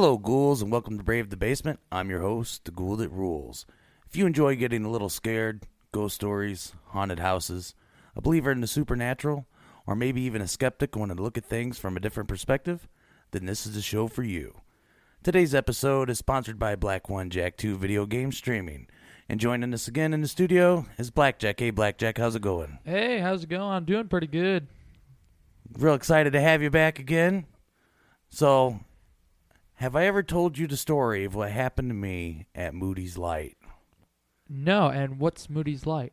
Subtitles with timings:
[0.00, 1.80] Hello, ghouls, and welcome to Brave the Basement.
[1.90, 3.66] I'm your host, the Ghoul That Rules.
[4.08, 7.74] If you enjoy getting a little scared, ghost stories, haunted houses,
[8.14, 9.48] a believer in the supernatural,
[9.88, 12.86] or maybe even a skeptic wanting to look at things from a different perspective,
[13.32, 14.60] then this is the show for you.
[15.24, 18.86] Today's episode is sponsored by Black One Jack 2 video game streaming.
[19.28, 21.58] And joining us again in the studio is Blackjack.
[21.58, 22.78] Hey, Blackjack, how's it going?
[22.84, 23.62] Hey, how's it going?
[23.62, 24.68] I'm doing pretty good.
[25.76, 27.46] Real excited to have you back again.
[28.30, 28.78] So,
[29.78, 33.56] have I ever told you the story of what happened to me at Moody's Light?
[34.48, 36.12] No, and what's Moody's light?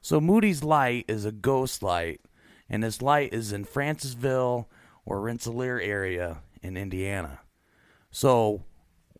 [0.00, 2.20] So, Moody's Light is a ghost light,
[2.68, 4.68] and this light is in Francesville
[5.04, 7.40] or Rensselaer area in Indiana.
[8.12, 8.62] So,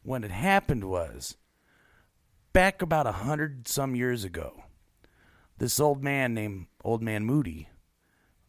[0.05, 1.37] what it happened was
[2.53, 4.63] back about a hundred some years ago,
[5.59, 7.69] this old man named Old Man Moody,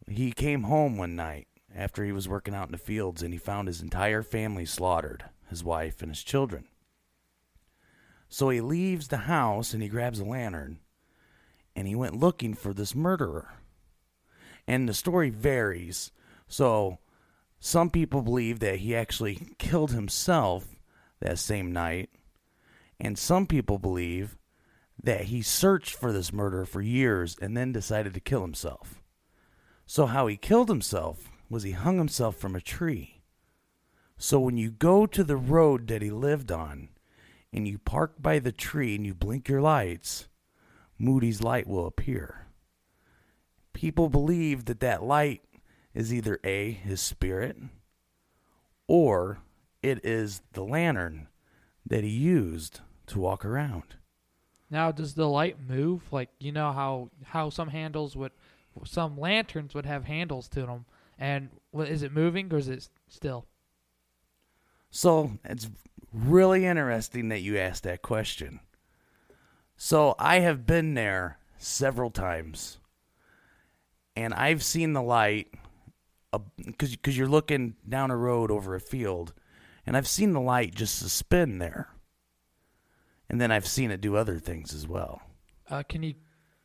[0.08, 3.38] he came home one night after he was working out in the fields and he
[3.38, 6.64] found his entire family slaughtered, his wife and his children.
[8.28, 10.78] So he leaves the house and he grabs a lantern
[11.76, 13.54] and he went looking for this murderer.
[14.66, 16.10] And the story varies.
[16.48, 16.98] So
[17.60, 20.76] some people believe that he actually killed himself
[21.20, 22.10] that same night,
[23.00, 24.36] and some people believe
[25.02, 29.02] that he searched for this murderer for years and then decided to kill himself.
[29.86, 33.22] So, how he killed himself was he hung himself from a tree.
[34.18, 36.88] So, when you go to the road that he lived on
[37.52, 40.28] and you park by the tree and you blink your lights,
[40.98, 42.46] Moody's light will appear.
[43.74, 45.42] People believe that that light
[45.92, 47.56] is either A, his spirit,
[48.88, 49.40] or
[49.82, 51.28] it is the lantern
[51.84, 53.96] that he used to walk around.
[54.70, 56.02] Now, does the light move?
[56.10, 58.32] Like you know how how some handles would,
[58.84, 60.86] some lanterns would have handles to them,
[61.18, 63.46] and what, is it moving or is it still?
[64.90, 65.68] So it's
[66.12, 68.60] really interesting that you asked that question.
[69.76, 72.78] So I have been there several times,
[74.14, 75.52] and I've seen the light
[76.64, 79.34] because because you're looking down a road over a field,
[79.84, 81.90] and I've seen the light just suspend there,
[83.28, 85.20] and then I've seen it do other things as well.
[85.68, 86.14] Uh, can you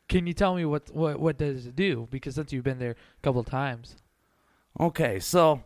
[0.08, 2.08] can you tell me what what what does it do?
[2.10, 3.96] Because since you've been there a couple of times,
[4.80, 5.62] Okay, so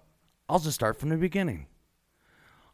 [0.49, 1.67] I'll just start from the beginning.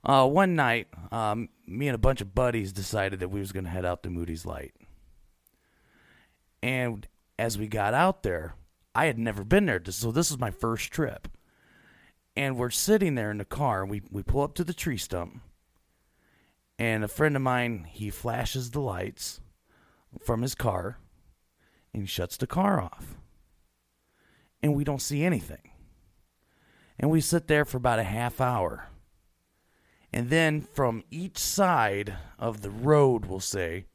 [0.04, 3.64] Uh, one night, um, me and a bunch of buddies decided that we was going
[3.64, 4.74] to head out to Moody's Light.
[6.62, 7.06] And
[7.38, 8.54] as we got out there,
[8.94, 11.28] I had never been there, so this was my first trip.
[12.34, 14.96] And we're sitting there in the car, and we, we pull up to the tree
[14.96, 15.40] stump.
[16.78, 19.40] And a friend of mine, he flashes the lights
[20.24, 20.98] from his car,
[21.92, 23.16] and he shuts the car off.
[24.62, 25.71] And we don't see anything.
[27.02, 28.86] And we sit there for about a half hour.
[30.12, 33.86] And then from each side of the road, we'll say,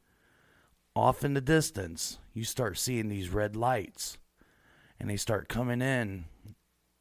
[0.94, 4.18] off in the distance, you start seeing these red lights.
[5.00, 6.26] And they start coming in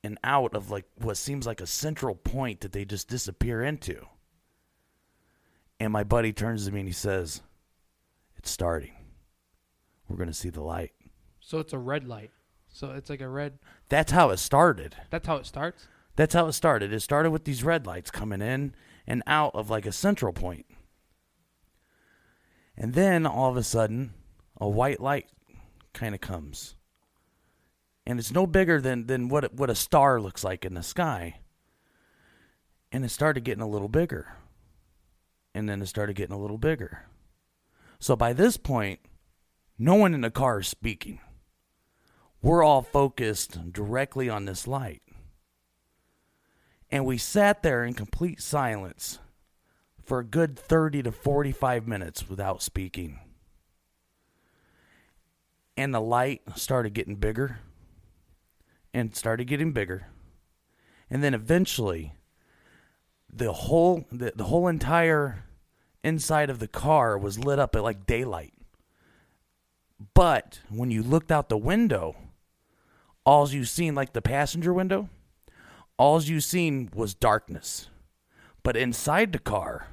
[0.02, 4.06] and out of like what seems like a central point that they just disappear into.
[5.80, 7.42] And my buddy turns to me and he says,
[8.38, 8.94] It's starting.
[10.08, 10.94] We're going to see the light.
[11.42, 12.32] so it's a red light.
[12.72, 13.60] So it's like a red.
[13.90, 14.96] That's how it started.
[15.10, 15.88] That's how it starts.
[16.18, 16.92] That's how it started.
[16.92, 18.74] It started with these red lights coming in
[19.06, 20.66] and out of like a central point.
[22.76, 24.14] And then all of a sudden,
[24.60, 25.30] a white light
[25.94, 26.76] kind of comes.
[28.06, 31.40] And it's no bigger than, than what, what a star looks like in the sky.
[32.92, 34.38] And it started getting a little bigger.
[35.54, 37.06] And then it started getting a little bigger.
[38.00, 39.02] So by this point,
[39.78, 41.20] no one in the car is speaking.
[42.42, 45.02] We're all focused directly on this light.
[46.90, 49.20] And we sat there in complete silence
[50.04, 53.20] for a good 30 to 45 minutes without speaking.
[55.76, 57.60] And the light started getting bigger
[58.94, 60.08] and started getting bigger.
[61.10, 62.14] And then eventually
[63.32, 65.44] the whole the, the whole entire
[66.04, 68.54] inside of the car was lit up at like daylight.
[70.14, 72.16] But when you looked out the window,
[73.26, 75.10] all you seen like the passenger window,
[75.98, 77.88] all you seen was darkness.
[78.64, 79.88] But inside the car,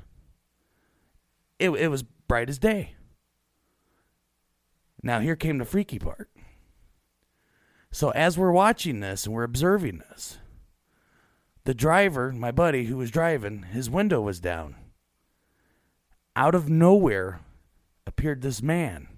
[1.59, 2.95] it, it was bright as day.
[5.03, 6.31] Now, here came the freaky part.
[7.93, 10.39] So, as we're watching this and we're observing this,
[11.65, 14.77] the driver, my buddy who was driving, his window was down.
[16.35, 17.41] Out of nowhere
[18.07, 19.09] appeared this man.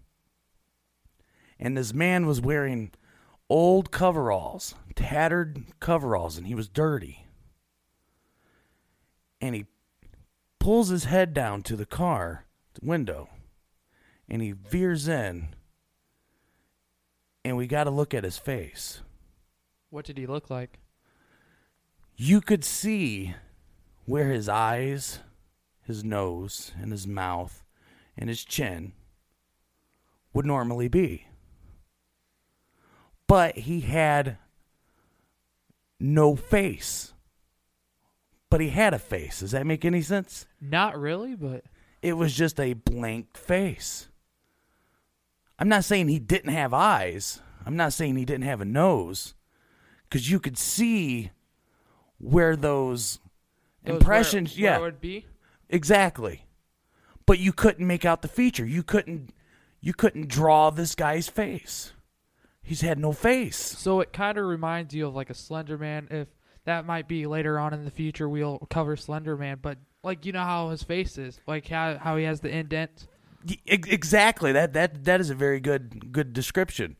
[1.59, 2.91] And this man was wearing
[3.49, 7.27] old coveralls, tattered coveralls, and he was dirty.
[9.41, 9.67] And he
[10.59, 12.47] pulls his head down to the car
[12.83, 13.29] window
[14.29, 15.55] and he veers in
[17.45, 19.03] and we got to look at his face.
[19.91, 20.81] What did he look like?
[22.17, 23.37] You could see
[24.05, 25.21] where his eyes,
[25.83, 27.63] his nose, and his mouth
[28.19, 28.93] and his chin
[30.33, 31.29] would normally be.
[33.29, 34.39] But he had
[35.99, 37.13] no face.
[38.51, 39.41] But he had a face.
[39.41, 40.47] Does that make any sense?
[40.61, 41.65] Not really, but
[42.03, 44.09] It was just a blank face.
[45.59, 47.41] I'm not saying he didn't have eyes.
[47.65, 49.35] I'm not saying he didn't have a nose.
[50.05, 51.31] Because you could see
[52.19, 53.19] where those
[53.85, 54.55] impressions.
[54.55, 55.27] where yeah, it would be.
[55.69, 56.45] exactly.
[57.25, 58.65] But you couldn't make out the feature.
[58.67, 59.31] You couldn't.
[59.81, 61.93] You couldn't draw this guy's face.
[62.67, 63.57] He's had no face.
[63.57, 66.09] So it kind of reminds you of like a Slender Man.
[66.11, 66.27] If
[66.65, 69.61] that might be later on in the future, we'll cover Slender Man.
[69.63, 73.07] But like you know how his face is, like how how he has the indent.
[73.67, 74.51] Exactly.
[74.51, 76.97] That that that is a very good good description.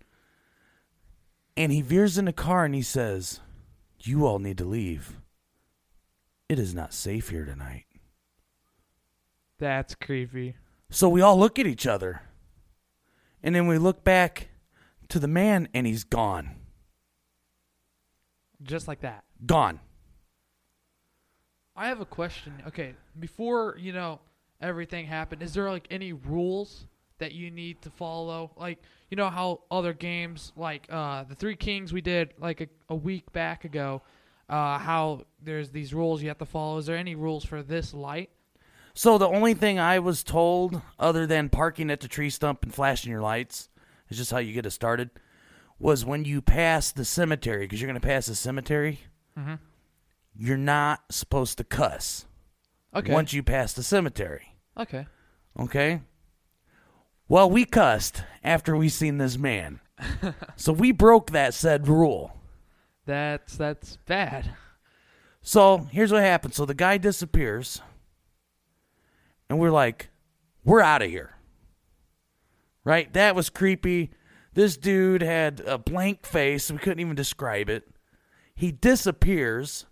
[1.57, 3.41] And he veers in the car and he says,
[3.99, 5.17] "You all need to leave.
[6.49, 7.87] It is not safe here tonight."
[9.59, 10.55] That's creepy.
[10.91, 12.23] So we all look at each other.
[13.43, 14.51] And then we look back
[15.09, 16.51] to the man and he's gone.
[18.63, 19.25] Just like that.
[19.45, 19.81] Gone.
[21.77, 22.55] I have a question.
[22.69, 24.21] Okay, before you know
[24.63, 26.87] everything happened, is there like any rules
[27.19, 28.51] that you need to follow?
[28.57, 28.79] Like
[29.11, 32.95] you know how other games, like uh, the Three Kings, we did like a, a
[32.95, 34.01] week back ago.
[34.49, 36.79] Uh, how there's these rules you have to follow.
[36.79, 38.31] Is there any rules for this light?
[38.95, 42.73] So the only thing I was told, other than parking at the tree stump and
[42.73, 43.69] flashing your lights,
[44.09, 45.11] is just how you get it started,
[45.79, 49.01] was when you pass the cemetery, because you're going to pass the cemetery,
[49.37, 49.59] Mhm.
[50.35, 52.27] you're not supposed to cuss
[52.95, 53.13] Okay.
[53.13, 54.55] once you pass the cemetery.
[54.77, 55.07] okay.
[55.59, 56.03] Okay?
[57.29, 59.81] Well, we cussed after we seen this man.
[60.57, 62.39] so we broke that said rule.
[63.07, 64.51] That's that's bad.
[65.43, 66.55] So here's what happened.
[66.55, 67.81] So the guy disappears,
[69.49, 70.09] and we're like,
[70.65, 71.36] we're out of here.
[72.87, 73.13] Right?
[73.15, 74.13] That was creepy.
[74.55, 76.71] This dude had a blank face.
[76.71, 77.91] We couldn't even describe it.
[78.55, 79.87] He disappears.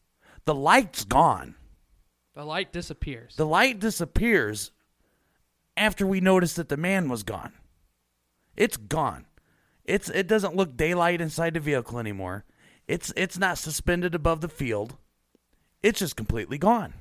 [0.45, 1.57] The light's gone.
[2.37, 3.35] The light disappears.
[3.35, 4.71] The light disappears
[5.77, 7.53] after we notice that the man was gone.
[8.57, 9.27] It's gone.
[9.85, 12.45] It's it doesn't look daylight inside the vehicle anymore.
[12.87, 14.97] It's it's not suspended above the field.
[15.83, 16.95] It's just completely gone.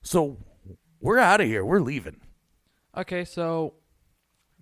[0.00, 0.38] So
[1.00, 1.64] we're out of here.
[1.64, 2.20] We're leaving.
[2.96, 3.74] Okay, so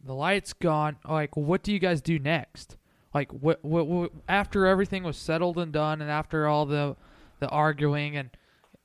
[0.05, 0.97] the light's gone.
[1.09, 2.77] Like, what do you guys do next?
[3.15, 6.97] Like, what, what, what after everything was settled and done, and after all the
[7.41, 8.31] the arguing and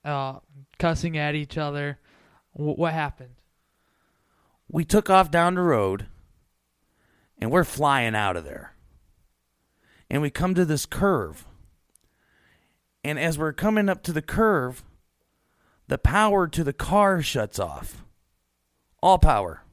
[0.03, 0.39] uh,
[0.79, 1.99] cussing at each other,
[2.53, 3.35] wh- what happened?
[4.68, 6.07] We took off down the road
[7.39, 8.73] and we're flying out of there.
[10.09, 11.45] And we come to this curve.
[13.03, 14.83] And as we're coming up to the curve,
[15.87, 18.03] the power to the car shuts off.
[19.01, 19.63] All power.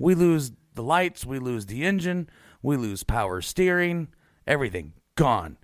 [0.00, 2.30] We lose the lights, we lose the engine,
[2.62, 4.08] we lose power steering,
[4.46, 5.58] everything gone.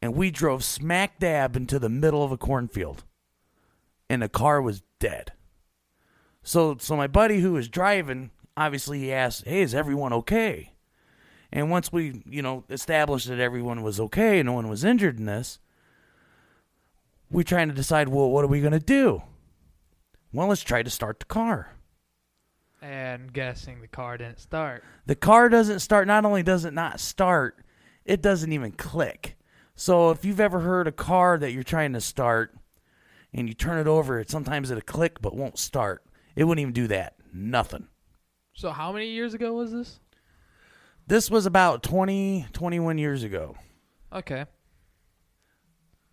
[0.00, 3.04] And we drove smack dab into the middle of a cornfield.
[4.08, 5.32] And the car was dead.
[6.42, 10.72] So so my buddy who was driving, obviously he asked, "Hey, is everyone okay?"
[11.52, 15.26] And once we, you know, established that everyone was okay, no one was injured in
[15.26, 15.58] this,
[17.30, 19.22] we're trying to decide, well, what are we going to do?
[20.32, 21.76] Well, let's try to start the car.
[22.82, 24.82] And guessing the car didn't start.
[25.06, 26.08] The car doesn't start.
[26.08, 27.64] Not only does it not start,
[28.04, 29.36] it doesn't even click.
[29.76, 32.54] So if you've ever heard a car that you're trying to start
[33.32, 36.04] and you turn it over, it sometimes it'll click but won't start.
[36.34, 37.14] It wouldn't even do that.
[37.32, 37.86] Nothing.
[38.52, 40.00] So how many years ago was this?
[41.06, 43.54] This was about 20, 21 years ago.
[44.12, 44.44] Okay.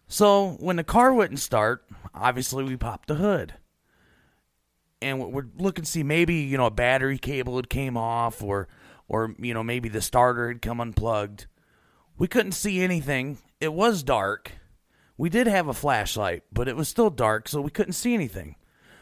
[0.08, 3.56] So when the car wouldn't start, obviously we popped the hood.
[5.02, 8.68] And we're looking to see maybe, you know, a battery cable had came off or
[9.08, 11.48] or you know, maybe the starter had come unplugged.
[12.18, 13.38] We couldn't see anything.
[13.60, 14.52] It was dark.
[15.18, 18.56] We did have a flashlight, but it was still dark, so we couldn't see anything.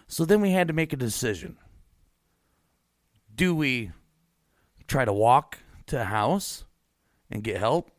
[0.07, 1.57] So then we had to make a decision.
[3.35, 3.91] Do we
[4.87, 6.63] try to walk to a house
[7.29, 7.91] and get help?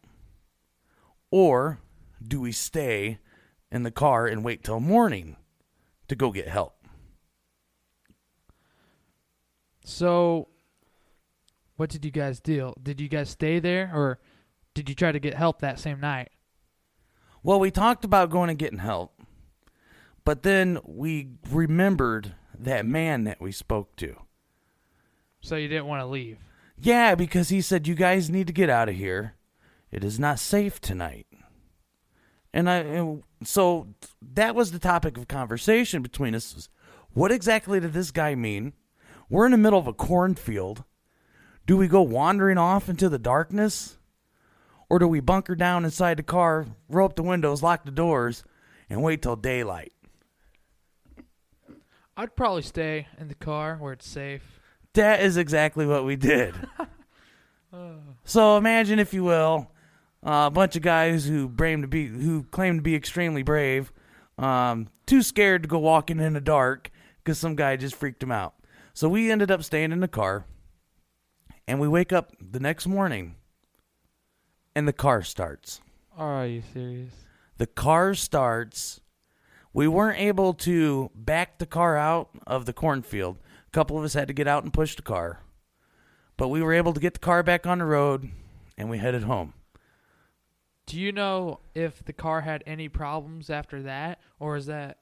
[1.31, 1.79] Or
[2.27, 3.19] do we stay
[3.71, 5.37] in the car and wait till morning
[6.09, 6.78] to go get help?
[9.89, 10.49] So,
[11.77, 12.75] what did you guys do?
[12.81, 14.21] Did you guys stay there, or
[14.75, 16.29] did you try to get help that same night?
[17.43, 19.19] Well, we talked about going and getting help,
[20.27, 24.15] but then we remembered that man that we spoke to.
[25.41, 26.37] So you didn't want to leave.
[26.79, 29.37] Yeah, because he said, You guys need to get out of here.
[29.91, 31.27] It is not safe tonight.
[32.53, 33.87] And I, and so
[34.21, 36.55] that was the topic of conversation between us.
[36.55, 36.69] Was,
[37.15, 38.75] what exactly did this guy mean?
[39.31, 40.85] We're in the middle of a cornfield.
[41.67, 43.99] Do we go wandering off into the darkness?
[44.89, 48.43] Or do we bunker down inside the car, roll up the windows, lock the doors,
[48.89, 49.93] and wait till daylight?
[52.17, 54.61] I'd probably stay in the car where it's safe.
[54.95, 56.55] That is exactly what we did.
[58.25, 59.71] so imagine, if you will,
[60.27, 63.93] uh, a bunch of guys who claim to be who claim to be extremely brave,
[64.39, 68.33] um, too scared to go walking in the dark because some guy just freaked them
[68.33, 68.55] out.
[68.99, 70.45] So we ended up staying in the car,
[71.69, 73.37] and we wake up the next morning,
[74.75, 75.81] and the car starts.
[76.17, 77.13] Are you serious?
[77.59, 79.01] The car starts.
[79.73, 83.37] We weren't able to back the car out of the cornfield.
[83.69, 85.43] A couple of us had to get out and push the car.
[86.37, 88.29] But we were able to get the car back on the road
[88.77, 89.55] and we headed home.
[90.87, 94.99] Do you know if the car had any problems after that, or is that?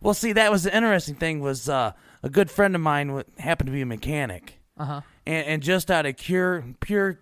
[0.00, 3.66] Well, see, that was the interesting thing was uh, a good friend of mine happened
[3.66, 4.60] to be a mechanic.
[4.76, 5.00] Uh huh.
[5.26, 7.20] And, and just out of cure, pure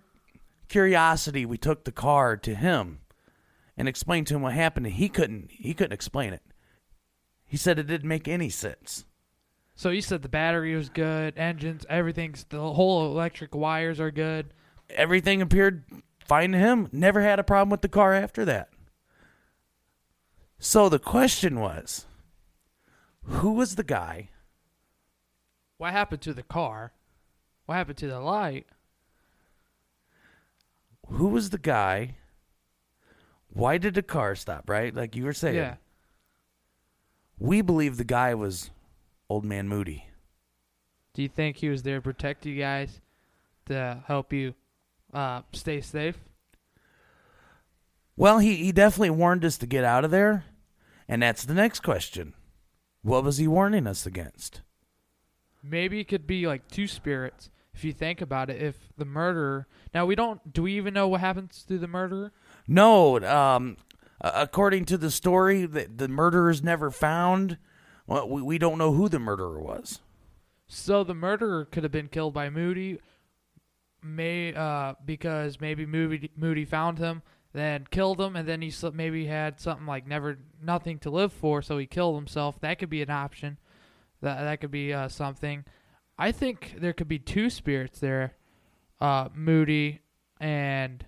[0.67, 2.99] curiosity, we took the car to him
[3.75, 4.85] and explained to him what happened.
[4.85, 6.43] And he couldn't he couldn't explain it.
[7.45, 9.05] He said it didn't make any sense.
[9.75, 14.47] So you said the battery was good, engines, everything's the whole electric wires are good.
[14.89, 15.83] Everything appeared
[16.25, 16.89] fine to him.
[16.91, 18.69] Never had a problem with the car after that.
[20.57, 22.06] So the question was,
[23.27, 24.29] who was the guy?
[25.77, 26.93] What happened to the car?
[27.65, 28.65] What happened to the light?
[31.09, 32.15] Who was the guy?
[33.49, 34.69] Why did the car stop?
[34.69, 35.55] Right, like you were saying.
[35.55, 35.75] Yeah.
[37.39, 38.71] We believe the guy was
[39.29, 40.05] Old Man Moody.
[41.13, 43.01] Do you think he was there to protect you guys,
[43.67, 44.53] to help you
[45.13, 46.17] uh, stay safe?
[48.15, 50.45] Well, he, he definitely warned us to get out of there.
[51.07, 52.33] And that's the next question.
[53.07, 54.59] What was he warning us against?
[55.63, 57.49] Maybe it could be like two spirits.
[57.73, 59.65] If you think about it, if the murderer.
[59.93, 60.51] Now we don't.
[60.51, 62.33] Do we even know what happens to the murderer?
[62.67, 63.77] No, um,
[64.19, 67.57] according to the story, the, the murderer is never found.
[68.07, 70.01] Well, we, we don't know who the murderer was.
[70.67, 72.99] So the murderer could have been killed by Moody,
[74.03, 77.21] may uh, because maybe Moody Moody found him,
[77.53, 81.61] then killed him, and then he maybe had something like never nothing to live for,
[81.61, 82.59] so he killed himself.
[82.61, 83.57] That could be an option.
[84.21, 85.65] That that could be uh, something.
[86.17, 88.33] I think there could be two spirits there,
[88.99, 90.01] uh, Moody
[90.39, 91.05] and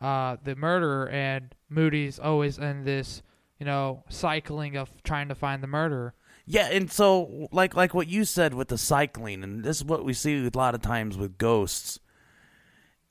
[0.00, 3.22] uh, the murderer, and Moody's always in this
[3.58, 6.14] you know cycling of trying to find the murderer.
[6.44, 10.04] Yeah, and so like like what you said with the cycling, and this is what
[10.04, 12.00] we see a lot of times with ghosts,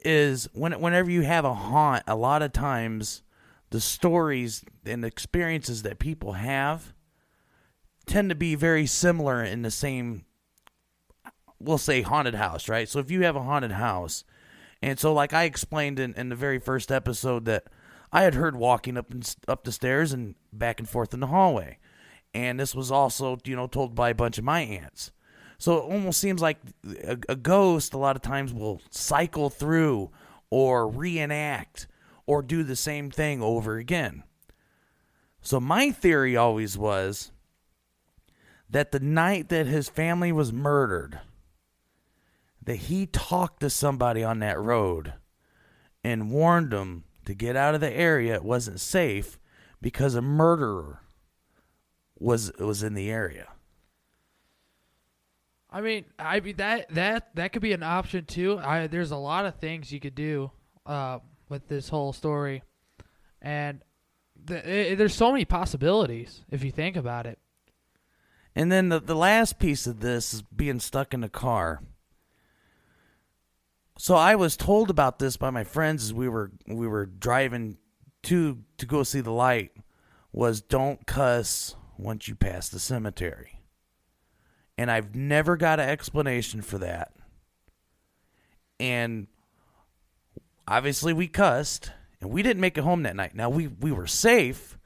[0.03, 3.23] is when whenever you have a haunt, a lot of times
[3.69, 6.93] the stories and experiences that people have
[8.05, 10.25] tend to be very similar in the same
[11.59, 12.89] we'll say haunted house, right?
[12.89, 14.23] So if you have a haunted house,
[14.81, 17.65] and so like I explained in, in the very first episode that
[18.11, 21.27] I had heard walking up and up the stairs and back and forth in the
[21.27, 21.77] hallway,
[22.33, 25.11] and this was also you know told by a bunch of my aunts.
[25.61, 26.57] So it almost seems like
[27.03, 30.09] a, a ghost a lot of times will cycle through
[30.49, 31.85] or reenact
[32.25, 34.23] or do the same thing over again.
[35.39, 37.31] So my theory always was
[38.71, 41.19] that the night that his family was murdered,
[42.63, 45.13] that he talked to somebody on that road
[46.03, 48.33] and warned them to get out of the area.
[48.33, 49.37] It wasn't safe
[49.79, 51.03] because a murderer
[52.17, 53.50] was was in the area.
[55.71, 58.59] I mean, I mean that that that could be an option too.
[58.59, 60.51] I there's a lot of things you could do
[60.85, 62.63] uh, with this whole story,
[63.41, 63.81] and
[64.43, 67.39] the, it, there's so many possibilities if you think about it.
[68.53, 71.81] And then the the last piece of this is being stuck in a car.
[73.97, 77.77] So I was told about this by my friends as we were we were driving
[78.23, 79.71] to to go see the light
[80.33, 83.60] was don't cuss once you pass the cemetery.
[84.81, 87.11] And I've never got an explanation for that.
[88.79, 89.27] And
[90.67, 93.35] obviously we cussed and we didn't make it home that night.
[93.35, 94.79] Now we we were safe.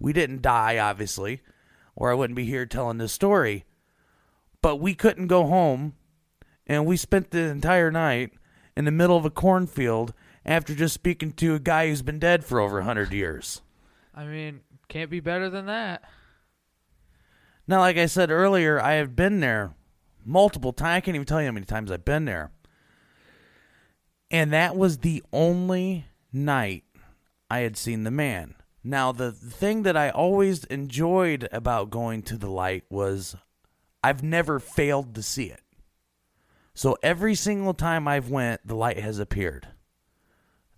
[0.00, 1.40] We didn't die obviously
[1.94, 3.64] or I wouldn't be here telling this story.
[4.60, 5.94] But we couldn't go home,
[6.66, 8.32] and we spent the entire night
[8.76, 10.14] in the middle of a cornfield
[10.44, 13.62] after just speaking to a guy who's been dead for over a 100 years.
[14.12, 16.02] I mean, can't be better than that.
[17.68, 19.74] Now, like I said earlier, I have been there
[20.24, 20.96] multiple times.
[20.96, 22.50] I can't even tell you how many times I've been there.
[24.30, 26.84] And that was the only night
[27.50, 28.54] I had seen the man.
[28.82, 33.36] Now, the thing that I always enjoyed about going to the light was
[34.02, 35.60] I've never failed to see it.
[36.72, 39.68] So every single time I've went, the light has appeared.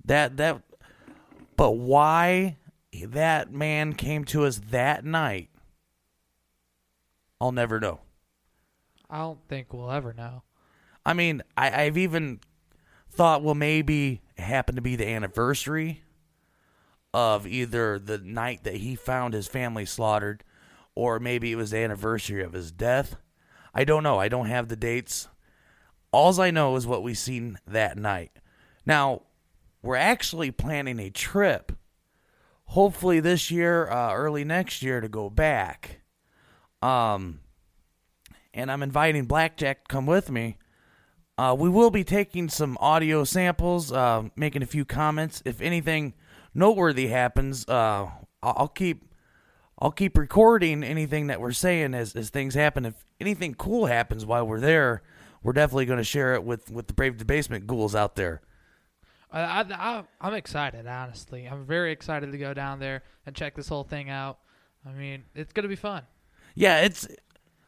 [0.05, 0.63] That that
[1.57, 2.57] but why
[3.05, 5.50] that man came to us that night,
[7.41, 8.01] I'll never know.
[9.09, 10.43] I don't think we'll ever know.
[11.05, 12.41] I mean, I, I've even
[13.11, 16.03] thought, well, maybe it happened to be the anniversary
[17.13, 20.45] of either the night that he found his family slaughtered,
[20.95, 23.17] or maybe it was the anniversary of his death.
[23.75, 24.19] I don't know.
[24.19, 25.29] I don't have the dates.
[26.13, 28.33] Alls I know is what we seen that night.
[28.85, 29.23] Now,
[29.83, 31.73] we're actually planning a trip,
[32.67, 36.00] hopefully this year, uh, early next year, to go back.
[36.83, 37.41] Um,
[38.55, 40.57] and I'm inviting Blackjack to come with me.
[41.39, 45.43] Uh, we will be taking some audio samples, uh, making a few comments.
[45.45, 46.15] If anything
[46.55, 48.11] noteworthy happens, uh,
[48.43, 49.11] I'll, keep
[49.79, 52.85] I'll keep recording anything that we're saying as, as things happen.
[52.85, 55.03] If anything cool happens while we're there,
[55.43, 58.43] we're definitely going to share it with, with the Brave the Basement ghouls out there.
[59.33, 61.47] I, I, I'm excited, honestly.
[61.47, 64.41] I'm very excited to go down there and check this whole thing out.
[64.85, 66.03] I mean, it's going to be fun.
[66.55, 67.07] Yeah, it's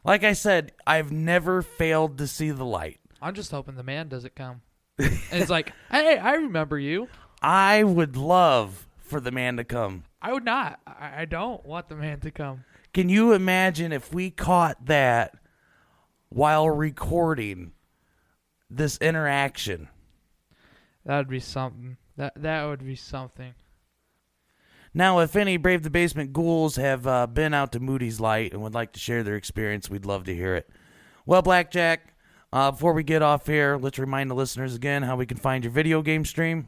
[0.03, 2.99] like I said, I've never failed to see the light.
[3.21, 4.61] I'm just hoping the man doesn't come.
[4.99, 7.07] and it's like, hey, I remember you.
[7.41, 10.03] I would love for the man to come.
[10.21, 10.79] I would not.
[10.87, 12.63] I, I don't want the man to come.
[12.93, 15.35] Can you imagine if we caught that
[16.29, 17.71] while recording
[18.69, 19.89] this interaction?
[21.05, 21.97] That would be something.
[22.17, 23.53] That that would be something.
[24.93, 28.61] Now, if any Brave the Basement ghouls have uh, been out to Moody's Light and
[28.61, 30.69] would like to share their experience, we'd love to hear it.
[31.25, 32.13] Well, Blackjack,
[32.51, 35.63] uh, before we get off here, let's remind the listeners again how we can find
[35.63, 36.67] your video game stream.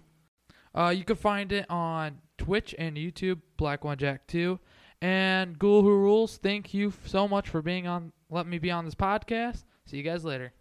[0.73, 4.59] Uh, you can find it on Twitch and YouTube, Black One Jack Two,
[5.01, 6.37] and Ghoul Who Rules.
[6.37, 8.11] Thank you so much for being on.
[8.31, 9.63] Let me be on this podcast.
[9.85, 10.51] See you guys later.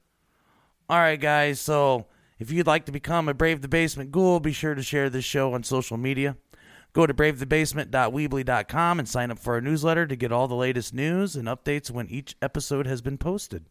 [0.91, 1.61] All right, guys.
[1.61, 2.07] So
[2.39, 5.25] if you'd like to become a Brave the Basement ghoul, be sure to share this
[5.25, 6.37] show on social media.
[6.95, 11.35] Go to bravethebasement.weebly.com and sign up for our newsletter to get all the latest news
[11.35, 13.67] and updates when each episode has been posted.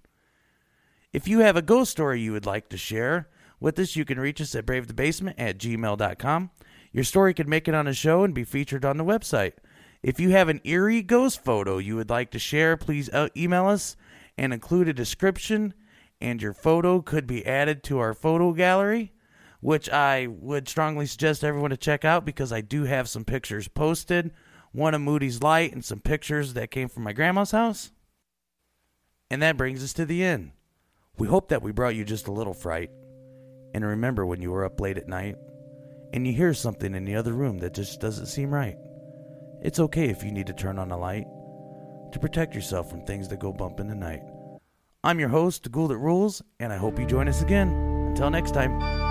[1.14, 3.30] If you have a ghost story you would like to share
[3.62, 6.52] with us, you can reach us at bravethebasement at gmail.com.
[6.92, 9.54] Your story could make it on a show and be featured on the website.
[10.02, 13.68] If you have an eerie ghost photo you would like to share, please uh, email
[13.68, 13.96] us
[14.38, 15.74] and include a description,
[16.20, 19.13] and your photo could be added to our photo gallery,
[19.64, 23.70] which I would strongly suggest everyone to check out because I do have some pictures
[23.70, 24.32] posted.
[24.74, 27.92] One of Moody's Light and some pictures that came from my grandma's house.
[29.32, 30.52] And that brings us to the end.
[31.18, 32.92] We hope that we brought you just a little fright.
[33.74, 35.38] And remember when you were up late at night
[36.12, 38.76] and you hear something in the other room that just doesn't seem right.
[39.62, 41.26] It's okay if you need to turn on a light
[42.12, 44.24] to protect yourself from things that go bump in the night.
[45.06, 47.70] I'm your host, Ghoul That Rules, and I hope you join us again.
[48.10, 49.03] Until next time.